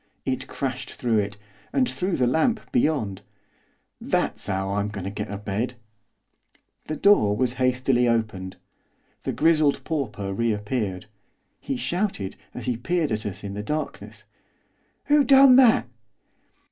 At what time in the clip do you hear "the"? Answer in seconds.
2.17-2.25, 6.85-6.95, 9.25-9.31, 13.53-13.61